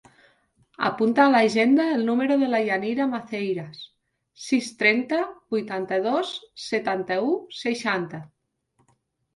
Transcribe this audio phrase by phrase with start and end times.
[0.87, 3.85] Apunta a l'agenda el número de la Yanira Maceiras:
[4.49, 5.21] sis, trenta,
[5.57, 6.35] vuitanta-dos,
[6.67, 8.27] setanta-u, seixanta.